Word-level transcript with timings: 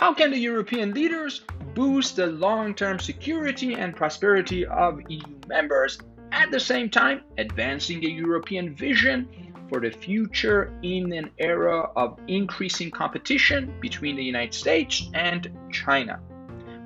How 0.00 0.14
can 0.14 0.30
the 0.30 0.38
European 0.38 0.94
leaders 0.94 1.42
boost 1.74 2.16
the 2.16 2.28
long 2.28 2.74
term 2.74 2.98
security 2.98 3.74
and 3.74 3.94
prosperity 3.94 4.64
of 4.64 4.98
EU 5.10 5.20
members, 5.46 5.98
at 6.32 6.50
the 6.50 6.58
same 6.58 6.88
time, 6.88 7.20
advancing 7.36 8.02
a 8.06 8.08
European 8.08 8.74
vision 8.74 9.28
for 9.68 9.78
the 9.78 9.90
future 9.90 10.72
in 10.82 11.12
an 11.12 11.28
era 11.36 11.90
of 11.96 12.18
increasing 12.28 12.90
competition 12.90 13.74
between 13.82 14.16
the 14.16 14.24
United 14.24 14.54
States 14.54 15.10
and 15.12 15.54
China? 15.70 16.18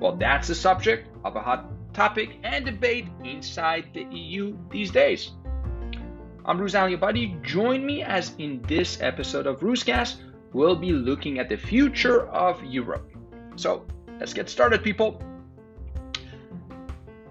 Well, 0.01 0.17
that's 0.17 0.49
the 0.49 0.55
subject 0.55 1.07
of 1.23 1.37
a 1.37 1.41
hot 1.41 1.71
topic 1.93 2.31
and 2.43 2.65
debate 2.65 3.07
inside 3.23 3.85
the 3.93 4.03
EU 4.13 4.57
these 4.69 4.91
days. 4.91 5.31
I'm 6.43 6.59
Ruz 6.59 6.99
Buddy. 6.99 7.37
Join 7.43 7.85
me 7.85 8.03
as 8.03 8.35
in 8.39 8.61
this 8.63 8.99
episode 8.99 9.47
of 9.47 9.61
Ruzcast, 9.61 10.17
we'll 10.55 10.77
be 10.77 10.93
looking 10.93 11.37
at 11.37 11.49
the 11.49 11.57
future 11.57 12.27
of 12.29 12.63
Europe. 12.63 13.11
So 13.57 13.85
let's 14.19 14.33
get 14.33 14.49
started, 14.49 14.81
people. 14.83 15.21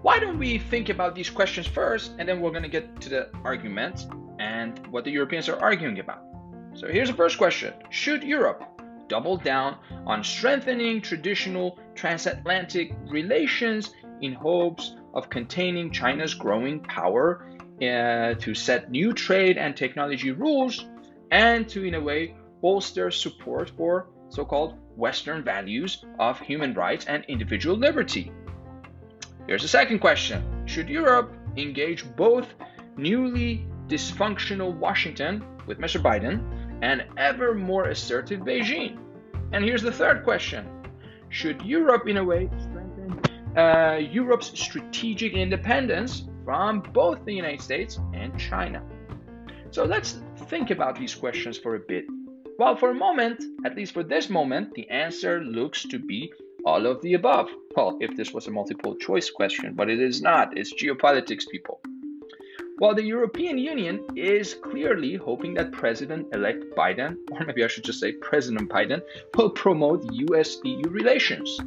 Why 0.03 0.19
don't 0.19 0.37
we 0.37 0.59
think 0.59 0.89
about 0.89 1.15
these 1.15 1.31
questions 1.31 1.65
first, 1.65 2.11
and 2.19 2.29
then 2.29 2.39
we're 2.39 2.51
going 2.51 2.69
to 2.69 2.69
get 2.69 3.01
to 3.01 3.09
the 3.09 3.29
arguments 3.43 4.07
and 4.37 4.77
what 4.89 5.05
the 5.05 5.09
Europeans 5.09 5.49
are 5.49 5.59
arguing 5.59 5.97
about. 5.99 6.21
So 6.75 6.87
here's 6.87 7.09
the 7.09 7.15
first 7.15 7.39
question 7.39 7.73
Should 7.89 8.23
Europe 8.23 8.63
double 9.07 9.37
down 9.37 9.77
on 10.05 10.23
strengthening 10.23 11.01
traditional 11.01 11.79
transatlantic 11.95 12.93
relations 13.07 13.91
in 14.21 14.33
hopes 14.33 14.95
of 15.15 15.31
containing 15.31 15.89
China's 15.91 16.35
growing 16.35 16.79
power 16.79 17.47
uh, 17.81 18.35
to 18.35 18.53
set 18.53 18.91
new 18.91 19.13
trade 19.13 19.57
and 19.57 19.75
technology 19.75 20.31
rules 20.31 20.85
and 21.31 21.67
to, 21.69 21.83
in 21.83 21.95
a 21.95 22.01
way, 22.01 22.35
bolster 22.65 23.11
support 23.11 23.69
for 23.77 24.07
so 24.29 24.43
called 24.43 24.73
Western 24.95 25.43
values 25.43 26.03
of 26.17 26.39
human 26.39 26.73
rights 26.73 27.05
and 27.05 27.23
individual 27.27 27.77
liberty. 27.77 28.31
Here's 29.45 29.61
the 29.61 29.67
second 29.67 29.99
question 29.99 30.39
Should 30.65 30.89
Europe 30.89 31.31
engage 31.57 32.01
both 32.15 32.47
newly 32.97 33.67
dysfunctional 33.87 34.75
Washington 34.75 35.45
with 35.67 35.77
Mr. 35.77 36.01
Biden 36.01 36.41
and 36.81 37.05
ever 37.17 37.53
more 37.53 37.89
assertive 37.89 38.39
Beijing? 38.39 38.97
And 39.53 39.63
here's 39.63 39.83
the 39.83 39.91
third 40.01 40.23
question 40.23 40.65
Should 41.29 41.61
Europe, 41.61 42.07
in 42.07 42.17
a 42.17 42.23
way, 42.23 42.49
strengthen 42.57 43.11
uh, 43.55 43.99
Europe's 44.19 44.59
strategic 44.59 45.33
independence 45.33 46.23
from 46.43 46.81
both 46.81 47.23
the 47.25 47.35
United 47.43 47.61
States 47.61 47.99
and 48.15 48.35
China? 48.39 48.81
So 49.69 49.83
let's 49.83 50.17
think 50.49 50.71
about 50.71 50.97
these 50.97 51.13
questions 51.13 51.59
for 51.59 51.75
a 51.75 51.79
bit 51.79 52.05
well, 52.57 52.75
for 52.75 52.91
a 52.91 52.95
moment, 52.95 53.43
at 53.65 53.75
least 53.75 53.93
for 53.93 54.03
this 54.03 54.29
moment, 54.29 54.73
the 54.73 54.89
answer 54.89 55.41
looks 55.41 55.83
to 55.83 55.99
be 55.99 56.31
all 56.65 56.85
of 56.85 57.01
the 57.01 57.13
above. 57.13 57.49
Well, 57.75 57.97
if 58.01 58.15
this 58.15 58.33
was 58.33 58.47
a 58.47 58.51
multiple 58.51 58.95
choice 58.95 59.29
question, 59.29 59.73
but 59.73 59.89
it 59.89 59.99
is 59.99 60.21
not. 60.21 60.57
It's 60.57 60.73
geopolitics, 60.73 61.47
people. 61.49 61.81
While 62.77 62.95
the 62.95 63.03
European 63.03 63.57
Union 63.57 64.03
is 64.17 64.53
clearly 64.53 65.15
hoping 65.15 65.53
that 65.53 65.71
President 65.71 66.27
elect 66.33 66.65
Biden, 66.75 67.15
or 67.31 67.45
maybe 67.45 67.63
I 67.63 67.67
should 67.67 67.85
just 67.85 68.01
say 68.01 68.11
President 68.11 68.69
Biden, 68.69 69.01
will 69.35 69.49
promote 69.49 70.11
US 70.11 70.57
EU 70.63 70.89
relations 70.89 71.57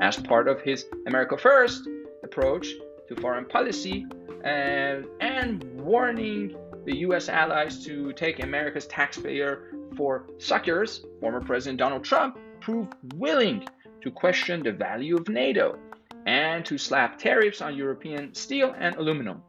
as 0.00 0.16
part 0.16 0.48
of 0.48 0.60
his 0.60 0.86
America 1.06 1.36
First 1.36 1.88
approach 2.24 2.74
to 3.08 3.16
foreign 3.16 3.44
policy 3.44 4.06
and, 4.42 5.06
and 5.20 5.62
warning 5.80 6.56
the 6.88 7.00
US 7.08 7.28
allies 7.28 7.84
to 7.84 8.14
take 8.14 8.42
America's 8.42 8.86
taxpayer 8.86 9.74
for 9.94 10.24
suckers, 10.38 11.04
former 11.20 11.42
President 11.42 11.78
Donald 11.78 12.02
Trump 12.02 12.38
proved 12.60 12.94
willing 13.16 13.68
to 14.00 14.10
question 14.10 14.62
the 14.62 14.72
value 14.72 15.14
of 15.16 15.28
NATO 15.28 15.78
and 16.24 16.64
to 16.64 16.78
slap 16.78 17.18
tariffs 17.18 17.60
on 17.60 17.76
European 17.76 18.34
steel 18.34 18.74
and 18.78 18.96
aluminum. 18.96 19.42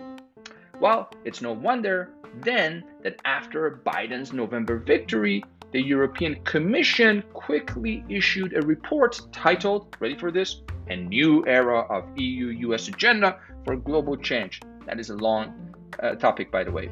Well, 0.81 1.09
it's 1.23 1.41
no 1.41 1.53
wonder 1.53 2.09
then 2.41 2.83
that 3.03 3.15
after 3.23 3.79
Biden's 3.85 4.33
November 4.33 4.77
victory, 4.77 5.41
the 5.71 5.81
European 5.81 6.43
Commission 6.43 7.23
quickly 7.31 8.03
issued 8.09 8.53
a 8.53 8.67
report 8.67 9.21
titled, 9.31 9.95
ready 10.01 10.17
for 10.17 10.29
this, 10.29 10.61
A 10.89 10.97
New 10.97 11.47
Era 11.47 11.79
of 11.89 12.03
EU 12.17 12.47
US 12.71 12.89
Agenda 12.89 13.39
for 13.63 13.77
Global 13.77 14.17
Change. 14.17 14.61
That 14.85 14.99
is 14.99 15.09
a 15.09 15.15
long 15.15 15.73
uh, 16.03 16.15
topic, 16.15 16.51
by 16.51 16.65
the 16.65 16.71
way, 16.71 16.89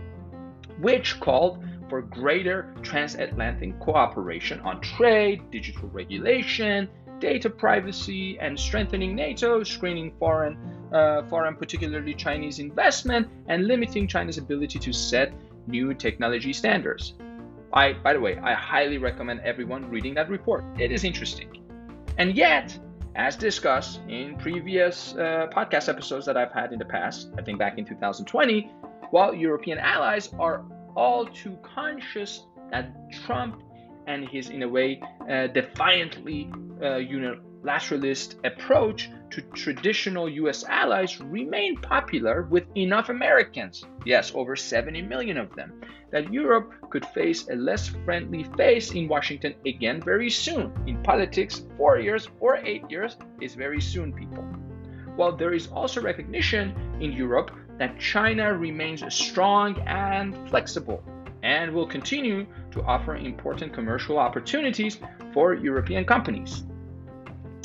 which 0.79 1.19
called 1.19 1.63
for 1.89 2.01
greater 2.01 2.73
transatlantic 2.81 3.79
cooperation 3.79 4.59
on 4.61 4.81
trade, 4.81 5.49
digital 5.51 5.87
regulation, 5.89 6.89
data 7.19 7.49
privacy, 7.49 8.37
and 8.39 8.59
strengthening 8.59 9.15
NATO, 9.15 9.63
screening 9.63 10.13
foreign, 10.19 10.57
uh, 10.91 11.23
foreign, 11.23 11.55
particularly 11.55 12.13
Chinese 12.13 12.59
investment, 12.59 13.27
and 13.47 13.67
limiting 13.67 14.07
China's 14.07 14.37
ability 14.37 14.79
to 14.79 14.93
set 14.93 15.33
new 15.67 15.93
technology 15.93 16.53
standards. 16.53 17.13
I, 17.73 17.93
by 17.93 18.13
the 18.13 18.19
way, 18.19 18.37
I 18.37 18.53
highly 18.53 18.97
recommend 18.97 19.41
everyone 19.41 19.89
reading 19.89 20.13
that 20.15 20.29
report. 20.29 20.63
It 20.79 20.91
is 20.91 21.03
interesting. 21.03 21.63
And 22.17 22.35
yet, 22.35 22.77
as 23.15 23.35
discussed 23.35 23.99
in 24.07 24.37
previous 24.37 25.13
uh, 25.15 25.47
podcast 25.51 25.89
episodes 25.89 26.25
that 26.27 26.37
I've 26.37 26.51
had 26.51 26.71
in 26.71 26.79
the 26.79 26.85
past, 26.85 27.29
I 27.37 27.41
think 27.41 27.59
back 27.59 27.77
in 27.77 27.85
2020, 27.85 28.71
while 29.11 29.33
European 29.33 29.77
allies 29.77 30.29
are 30.39 30.63
all 30.95 31.25
too 31.27 31.57
conscious 31.63 32.45
that 32.71 32.91
Trump 33.25 33.61
and 34.07 34.27
his, 34.27 34.49
in 34.49 34.63
a 34.63 34.67
way, 34.67 35.01
uh, 35.29 35.47
defiantly 35.47 36.49
uh, 36.81 36.99
unilateralist 36.99 38.35
approach 38.45 39.09
to 39.29 39.41
traditional 39.53 40.29
US 40.29 40.63
allies 40.63 41.19
remain 41.19 41.75
popular 41.77 42.43
with 42.43 42.63
enough 42.75 43.09
Americans, 43.09 43.85
yes, 44.05 44.31
over 44.33 44.55
70 44.55 45.01
million 45.01 45.37
of 45.37 45.53
them, 45.55 45.81
that 46.11 46.31
Europe 46.31 46.71
could 46.89 47.05
face 47.07 47.49
a 47.49 47.55
less 47.55 47.89
friendly 48.05 48.43
face 48.55 48.91
in 48.91 49.07
Washington 49.07 49.53
again 49.65 50.01
very 50.01 50.29
soon. 50.29 50.71
In 50.87 51.03
politics, 51.03 51.65
four 51.77 51.99
years 51.99 52.29
or 52.39 52.57
eight 52.57 52.89
years 52.89 53.17
is 53.41 53.55
very 53.55 53.81
soon, 53.81 54.13
people. 54.13 54.43
While 55.17 55.35
there 55.35 55.53
is 55.53 55.67
also 55.67 56.01
recognition 56.01 56.73
in 57.01 57.11
Europe 57.11 57.51
that 57.77 57.99
China 57.99 58.53
remains 58.53 59.03
strong 59.13 59.79
and 59.87 60.35
flexible 60.49 61.03
and 61.43 61.73
will 61.73 61.87
continue 61.87 62.45
to 62.71 62.81
offer 62.83 63.15
important 63.15 63.73
commercial 63.73 64.17
opportunities 64.17 64.97
for 65.33 65.53
European 65.53 66.05
companies. 66.05 66.63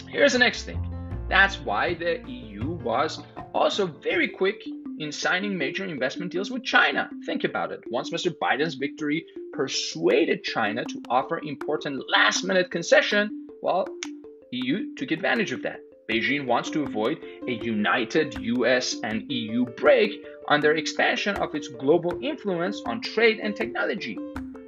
Here's 0.09 0.35
the 0.35 0.39
next 0.39 0.65
thing. 0.65 0.81
That's 1.29 1.59
why 1.61 1.95
the 1.95 2.21
EU 2.29 2.73
was 2.85 3.23
also 3.55 3.87
very 3.87 4.29
quick 4.29 4.63
in 4.99 5.11
signing 5.11 5.57
major 5.57 5.85
investment 5.85 6.31
deals 6.31 6.51
with 6.51 6.63
China. 6.63 7.09
Think 7.25 7.45
about 7.45 7.73
it. 7.73 7.81
Once 7.91 8.11
Mr. 8.11 8.31
Biden's 8.41 8.75
victory 8.75 9.25
persuaded 9.53 10.45
China 10.45 10.85
to 10.85 11.03
offer 11.09 11.41
important 11.43 12.05
last 12.09 12.45
minute 12.45 12.71
concession, 12.71 13.49
well, 13.63 13.87
EU 14.51 14.95
took 14.95 15.11
advantage 15.11 15.53
of 15.53 15.63
that. 15.63 15.81
Beijing 16.13 16.45
wants 16.45 16.69
to 16.69 16.83
avoid 16.83 17.25
a 17.49 17.53
united 17.53 18.39
US 18.39 18.97
and 19.03 19.25
EU 19.33 19.65
break 19.65 20.23
on 20.47 20.61
their 20.61 20.75
expansion 20.75 21.37
of 21.37 21.55
its 21.55 21.69
global 21.69 22.19
influence 22.21 22.83
on 22.85 23.01
trade 23.01 23.41
and 23.43 23.57
technology, 23.57 24.19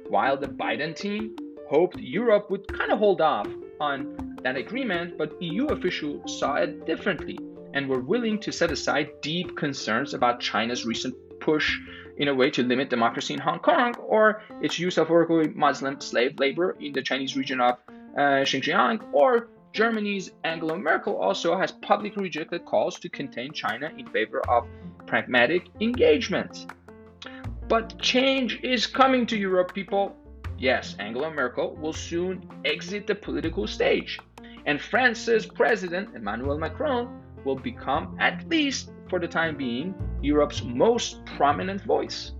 while 0.09 0.37
the 0.37 0.47
Biden 0.47 0.95
team 0.95 1.35
hoped 1.69 1.99
Europe 1.99 2.49
would 2.49 2.67
kind 2.67 2.91
of 2.91 2.97
hold 2.97 3.21
off 3.21 3.47
on 3.79 4.37
that 4.41 4.55
agreement, 4.57 5.19
but 5.19 5.39
EU 5.39 5.67
officials 5.67 6.39
saw 6.39 6.55
it 6.55 6.83
differently 6.87 7.37
and 7.75 7.87
were 7.87 8.01
willing 8.01 8.39
to 8.39 8.51
set 8.51 8.71
aside 8.71 9.11
deep 9.21 9.55
concerns 9.55 10.15
about 10.15 10.39
China's 10.39 10.83
recent 10.83 11.13
push 11.39 11.77
in 12.17 12.27
a 12.27 12.33
way 12.33 12.49
to 12.49 12.63
limit 12.63 12.89
democracy 12.89 13.35
in 13.35 13.39
Hong 13.39 13.59
Kong 13.59 13.93
or 13.97 14.41
its 14.61 14.79
use 14.79 14.97
of 14.97 15.09
Uyghur 15.09 15.53
Muslim 15.53 16.01
slave 16.01 16.39
labor 16.39 16.75
in 16.79 16.93
the 16.93 17.03
Chinese 17.03 17.37
region 17.37 17.61
of 17.61 17.77
uh, 18.17 18.41
Xinjiang 18.49 19.13
or 19.13 19.49
Germany's 19.75 20.31
Angela 20.45 20.77
Merkel 20.77 21.17
also 21.17 21.57
has 21.57 21.73
publicly 21.73 22.23
rejected 22.23 22.63
calls 22.63 22.97
to 22.97 23.09
contain 23.09 23.51
China 23.51 23.91
in 23.97 24.07
favor 24.07 24.41
of 24.47 24.65
pragmatic 25.05 25.67
engagement. 25.81 26.71
But 27.67 27.99
change 27.99 28.61
is 28.63 28.87
coming 28.87 29.27
to 29.27 29.37
Europe, 29.37 29.73
people. 29.73 30.15
Yes, 30.57 30.95
Angela 30.97 31.29
Merkel 31.29 31.75
will 31.75 31.91
soon 31.91 32.49
exit 32.63 33.05
the 33.05 33.15
political 33.15 33.67
stage, 33.67 34.17
and 34.65 34.79
France's 34.79 35.45
President 35.45 36.15
Emmanuel 36.15 36.57
Macron 36.57 37.21
will 37.43 37.57
become, 37.57 38.15
at 38.21 38.47
least 38.47 38.91
for 39.09 39.19
the 39.19 39.27
time 39.27 39.57
being, 39.57 39.93
Europe's 40.21 40.63
most 40.63 41.25
prominent 41.25 41.83
voice. 41.83 42.31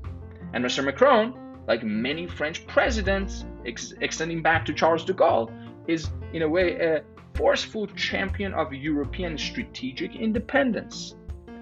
And 0.54 0.64
Mr. 0.64 0.86
Macron, 0.86 1.36
like 1.68 1.84
many 1.84 2.28
French 2.28 2.66
presidents, 2.66 3.44
ex- 3.66 3.94
extending 4.00 4.42
back 4.42 4.66
to 4.68 4.74
Charles 4.74 5.04
de 5.04 5.14
Gaulle, 5.14 5.52
is 5.86 6.10
in 6.32 6.42
a 6.42 6.48
way 6.48 6.80
a 6.80 7.04
forceful 7.36 7.88
champion 7.88 8.54
of 8.54 8.74
European 8.74 9.38
strategic 9.38 10.16
independence, 10.16 11.16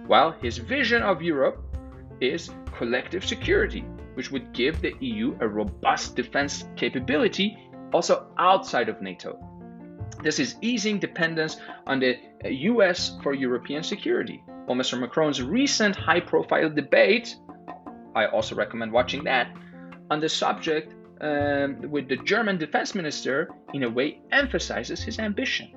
while 0.08 0.31
his 0.31 0.58
vision 0.58 1.02
of 1.02 1.22
Europe 1.22 1.64
is 2.22 2.52
collective 2.78 3.25
security, 3.25 3.81
which 4.14 4.31
would 4.31 4.54
give 4.54 4.81
the 4.81 4.94
EU 5.00 5.36
a 5.42 5.48
robust 5.48 6.16
defense 6.16 6.66
capability 6.75 7.58
also 7.94 8.28
outside 8.38 8.90
of 8.90 9.02
NATO. 9.02 9.38
This 10.24 10.40
is 10.40 10.56
easing 10.62 11.00
dependence 11.00 11.58
on 11.86 12.00
the 12.00 12.18
US 12.44 13.18
for 13.22 13.34
European 13.34 13.84
security. 13.84 14.44
While 14.66 14.78
Mr. 14.78 15.00
Macron's 15.00 15.42
recent 15.42 15.96
high 15.96 16.22
profile 16.22 16.69
debate, 16.69 17.36
I 18.16 18.28
also 18.28 18.56
recommend 18.56 18.92
watching 18.92 19.24
that, 19.26 19.56
on 20.10 20.19
the 20.19 20.30
subject 20.30 20.94
um, 21.24 21.90
with 21.90 22.10
the 22.10 22.18
German 22.18 22.58
defense 22.58 22.94
minister, 22.94 23.50
in 23.74 23.84
a 23.84 23.90
way, 23.90 24.20
emphasizes 24.31 25.02
his 25.02 25.20
ambition. 25.20 25.72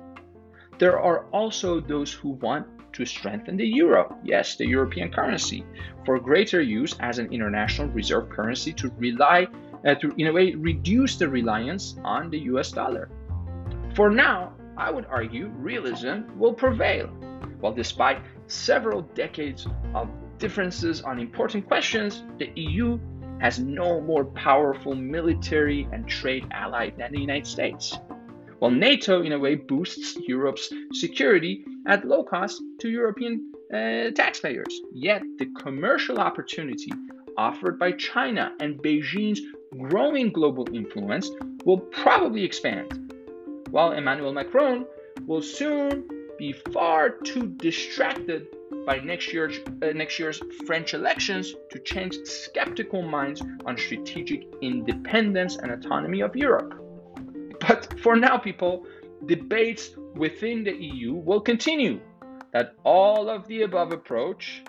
There 0.77 0.99
are 0.99 1.25
also 1.31 1.79
those 1.79 2.11
who 2.11 2.31
want 2.31 2.67
to 2.93 3.05
strengthen 3.05 3.55
the 3.55 3.65
euro, 3.65 4.17
yes, 4.23 4.57
the 4.57 4.67
European 4.67 5.09
currency, 5.09 5.65
for 6.05 6.19
greater 6.19 6.61
use 6.61 6.95
as 6.99 7.17
an 7.17 7.31
international 7.31 7.87
reserve 7.89 8.29
currency 8.29 8.73
to 8.73 8.91
rely, 8.97 9.47
uh, 9.85 9.95
to 9.95 10.13
in 10.17 10.27
a 10.27 10.33
way, 10.33 10.53
reduce 10.55 11.15
the 11.15 11.29
reliance 11.29 11.95
on 12.03 12.29
the 12.29 12.39
US 12.51 12.71
dollar. 12.71 13.09
For 13.95 14.09
now, 14.09 14.53
I 14.75 14.91
would 14.91 15.05
argue 15.05 15.47
realism 15.57 16.23
will 16.37 16.53
prevail. 16.53 17.07
While 17.61 17.73
despite 17.73 18.21
several 18.47 19.01
decades 19.15 19.65
of 19.95 20.09
differences 20.37 21.01
on 21.01 21.19
important 21.19 21.67
questions, 21.67 22.23
the 22.37 22.51
EU 22.55 22.99
has 23.39 23.59
no 23.59 24.01
more 24.01 24.25
powerful 24.25 24.95
military 24.95 25.87
and 25.91 26.07
trade 26.07 26.45
ally 26.51 26.89
than 26.97 27.11
the 27.11 27.19
United 27.19 27.47
States. 27.47 27.97
While 28.59 28.71
NATO, 28.71 29.21
in 29.21 29.33
a 29.33 29.39
way, 29.39 29.55
boosts 29.55 30.17
Europe's 30.27 30.73
security 30.93 31.63
at 31.85 32.05
low 32.05 32.23
cost 32.23 32.61
to 32.79 32.89
European 32.89 33.51
uh, 33.71 34.09
taxpayers. 34.11 34.81
Yet, 34.93 35.21
the 35.37 35.45
commercial 35.61 36.19
opportunity 36.19 36.91
offered 37.37 37.77
by 37.77 37.91
China 37.91 38.53
and 38.59 38.81
Beijing's 38.81 39.41
growing 39.77 40.31
global 40.31 40.67
influence 40.73 41.29
will 41.65 41.77
probably 41.77 42.43
expand, 42.43 43.13
while 43.69 43.91
Emmanuel 43.91 44.33
Macron 44.33 44.87
will 45.27 45.41
soon 45.41 46.07
be 46.39 46.53
far 46.53 47.09
too 47.09 47.47
distracted 47.57 48.47
by 48.87 48.99
next 48.99 49.33
year's, 49.33 49.59
uh, 49.83 49.87
next 49.93 50.17
year's 50.17 50.41
French 50.65 50.93
elections 50.93 51.53
to 51.69 51.77
change 51.79 52.15
skeptical 52.23 53.01
minds 53.01 53.43
on 53.65 53.77
strategic 53.77 54.47
independence 54.61 55.57
and 55.57 55.71
autonomy 55.71 56.21
of 56.21 56.33
Europe. 56.37 56.73
But 57.67 57.99
for 57.99 58.15
now, 58.15 58.37
people, 58.37 58.87
debates 59.25 59.89
within 60.15 60.63
the 60.63 60.73
EU 60.73 61.13
will 61.13 61.41
continue. 61.41 61.99
That 62.53 62.75
all 62.85 63.29
of 63.29 63.45
the 63.47 63.63
above 63.63 63.91
approach 63.91 64.63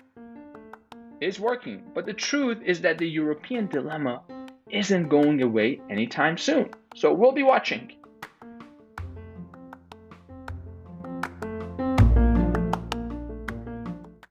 is 1.21 1.39
working. 1.39 1.83
But 1.95 2.05
the 2.05 2.13
truth 2.13 2.57
is 2.65 2.81
that 2.81 2.97
the 2.97 3.07
European 3.07 3.67
dilemma 3.67 4.21
isn't 4.69 5.07
going 5.07 5.41
away 5.41 5.79
anytime 5.89 6.37
soon. 6.37 6.71
So 6.93 7.13
we'll 7.13 7.31
be 7.31 7.43
watching. 7.43 7.98